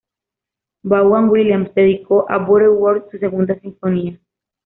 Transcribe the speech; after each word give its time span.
Vaughan 0.83 1.29
Williams 1.29 1.75
dedicó 1.75 2.25
a 2.27 2.39
Butterworth 2.39 3.11
su 3.11 3.19
segunda 3.19 3.53
sinfonía. 3.59 4.19